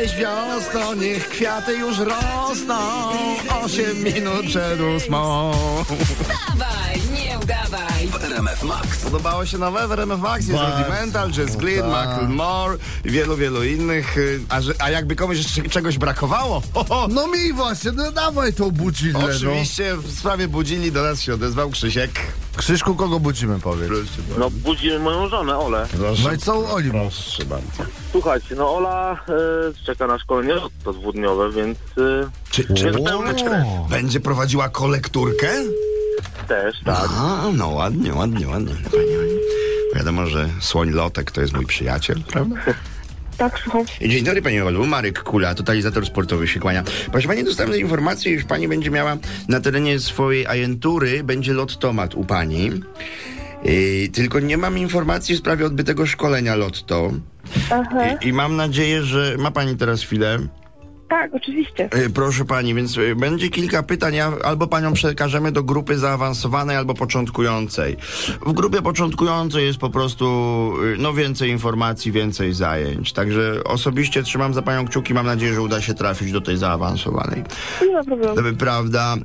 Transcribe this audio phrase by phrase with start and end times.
[0.00, 2.78] Cześć wiosno, niech kwiaty już rosną.
[3.64, 5.52] Osiem minut przed ósmą.
[5.84, 7.00] Wstawaj,
[9.04, 10.46] Podobało się nowe w RMF Max?
[10.48, 10.78] Jest Bardzo.
[10.78, 11.90] Rudimental, Jazz Glynn, Tak.
[11.90, 14.18] Macklemore i wielu, wielu innych.
[14.18, 18.12] y, A, że, a jakby komuś jeszcze czegoś brakowało, ho, ho, No mi właśnie, no
[18.12, 19.26] dawaj tą budzilę, no.
[19.26, 22.10] oczywiście w sprawie budzili do nas się odezwał Krzysiek.
[22.56, 23.90] Krzyszku, kogo budzimy, powiedz?
[24.38, 25.86] No budzimy moją żonę, Olę.
[26.24, 27.10] No i co Oli mu?
[27.10, 27.92] Proszę bardzo.
[28.12, 30.54] Słuchajcie, no Ola e, czeka na szkolenie
[30.84, 32.92] to dwudniowe, więc e, Czy, czy
[33.90, 35.48] będzie prowadziła kolekturkę?
[36.50, 37.08] Też tak.
[37.18, 38.74] A, no ładnie, ładnie, ładnie.
[38.74, 39.38] Fajnie, ładnie.
[39.96, 42.56] Wiadomo, że Słoń Lotek to jest mój przyjaciel, prawda?
[43.36, 43.84] Tak, słucham.
[44.00, 46.84] Dzień dobry Panie Olu, Marek Kula, totalizator sportowy się kłania.
[47.12, 49.16] Proszę Pani, dostałem informację, iż Pani będzie miała
[49.48, 52.70] na terenie swojej agentury, będzie lot tomat u Pani.
[53.64, 57.10] Yy, tylko nie mam informacji w sprawie odbytego szkolenia lotto.
[58.22, 60.38] I, I mam nadzieję, że ma Pani teraz chwilę.
[61.10, 61.88] Tak, oczywiście.
[61.92, 64.14] E, Proszę pani, więc e, będzie kilka pytań.
[64.44, 67.96] Albo panią przekażemy do grupy zaawansowanej, albo początkującej.
[68.46, 70.26] W grupie początkującej jest po prostu
[70.94, 73.12] e, no więcej informacji, więcej zajęć.
[73.12, 75.14] Także osobiście trzymam za panią kciuki.
[75.14, 77.44] Mam nadzieję, że uda się trafić do tej zaawansowanej.
[77.88, 78.56] Nie ma problemu.
[78.58, 79.16] Prawda.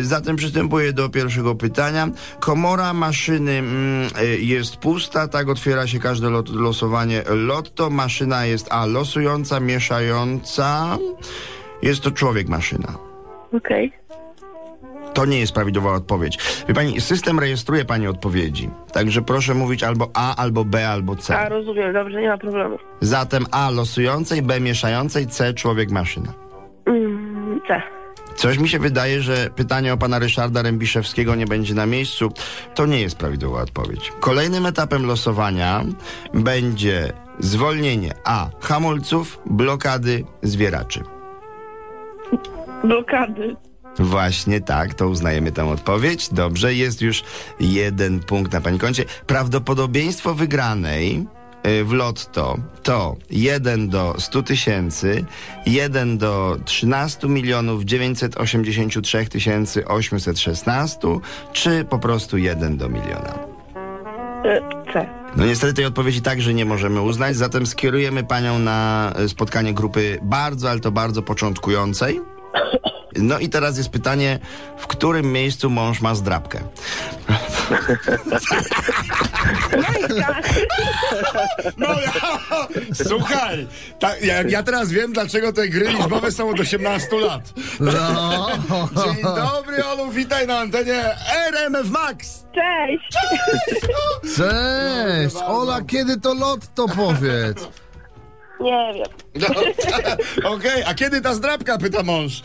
[0.00, 2.08] Zatem przystępuję do pierwszego pytania.
[2.40, 7.90] Komora maszyny mm, jest pusta, tak otwiera się każde lot, losowanie lotto.
[7.90, 10.98] Maszyna jest A losująca, mieszająca.
[11.82, 12.94] Jest to człowiek maszyna.
[13.56, 13.92] Okej.
[15.14, 16.38] To nie jest prawidłowa odpowiedź.
[16.68, 18.70] Wie pani, system rejestruje pani odpowiedzi.
[18.92, 21.48] Także proszę mówić albo A, albo B, albo A, C.
[21.48, 22.78] rozumiem, dobrze, nie ma problemu.
[23.00, 26.32] Zatem A losującej, B mieszającej, C człowiek maszyna.
[26.86, 27.82] Mm, C.
[28.34, 32.28] Coś mi się wydaje, że pytanie o pana Ryszarda Rębiszewskiego nie będzie na miejscu.
[32.74, 34.12] To nie jest prawidłowa odpowiedź.
[34.20, 35.84] Kolejnym etapem losowania
[36.34, 38.50] będzie zwolnienie A.
[38.60, 41.02] Hamulców, blokady, zwieraczy.
[42.84, 43.56] Blokady.
[43.98, 46.28] Właśnie tak, to uznajemy tę odpowiedź.
[46.28, 47.24] Dobrze, jest już
[47.60, 49.04] jeden punkt na pani koncie.
[49.26, 51.26] Prawdopodobieństwo wygranej
[51.66, 55.24] y, w lotto to 1 do 100 tysięcy,
[55.66, 60.98] 1 do 13 milionów 983 tysięcy 816,
[61.52, 63.43] czy po prostu 1 do miliona.
[64.44, 64.60] E,
[64.92, 65.06] C.
[65.36, 70.18] No niestety tej odpowiedzi także nie możemy uznać, zatem skierujemy panią na y, spotkanie grupy
[70.22, 72.20] bardzo, ale to bardzo początkującej.
[73.16, 74.38] No i teraz jest pytanie,
[74.78, 76.60] w którym miejscu mąż ma zdrabkę?
[81.76, 82.12] No ja,
[82.94, 83.66] słuchaj,
[83.98, 87.52] ta, ja, ja teraz wiem, dlaczego te gry liczbowe są od 18 lat.
[87.80, 88.58] No.
[89.04, 91.04] Dzień dobry, Olu, witaj na antenie
[91.48, 92.44] RMF Max.
[92.54, 93.16] Cześć!
[94.36, 95.36] Cześć!
[95.46, 97.68] Ola, kiedy to lotto powiedz?
[98.60, 99.06] Nie wiem.
[99.34, 99.46] No,
[100.54, 102.32] Okej, a kiedy ta zdrabka, pyta mąż.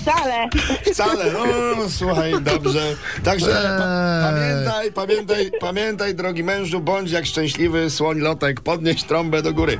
[0.00, 0.48] Wcale.
[0.92, 1.40] Wcale, no,
[1.88, 2.80] słuchaj, dobrze.
[3.24, 3.46] Także
[3.78, 4.22] pa, Eee.
[4.24, 9.78] pamiętaj, pamiętaj, pamiętaj, drogi mężu, bądź jak szczęśliwy słoń lotek, podnieś trąbę do góry.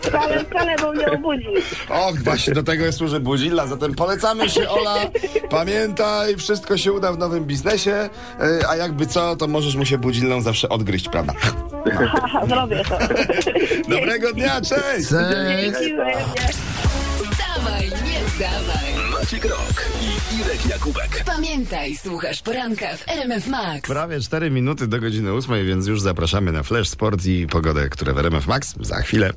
[0.00, 1.48] Wcale, wcale, bo mnie obudzi.
[1.88, 4.96] Och, właśnie do tego służy budzilla, zatem polecamy się, Ola.
[5.50, 7.92] Pamiętaj, wszystko się uda w nowym biznesie,
[8.40, 11.32] e, a jakby co, to możesz mu się budzillą zawsze odgryźć, prawda?
[11.90, 12.98] Haha, zrobię to.
[13.96, 15.08] Dobrego dnia, cześć!
[15.08, 15.94] Cześć!
[17.30, 19.10] Wstawaj, nie udawaj.
[19.20, 21.24] Maciek Rok i Irek Jakubek.
[21.26, 23.88] Pamiętaj, słuchasz poranka w RMF Max.
[23.88, 28.12] Prawie 4 minuty do godziny 8, więc już zapraszamy na Flash Sport i pogodę, które
[28.12, 29.32] w RMF Max za chwilę.